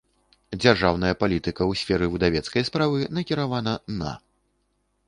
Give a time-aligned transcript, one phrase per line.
[0.61, 4.21] Дзяржаўная палiтыка ў сферы выдавецкай справы накiравана на.